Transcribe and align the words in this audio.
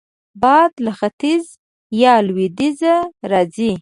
باد 0.41 0.71
له 0.85 0.91
ختیځ 0.99 1.43
یا 2.01 2.13
لوېدیځه 2.27 2.93
راځي 3.31 3.69